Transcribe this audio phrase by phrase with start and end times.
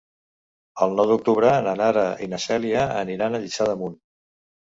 [0.85, 3.97] El nou d'octubre na Nara i na Cèlia aniran a Lliçà d'Amunt.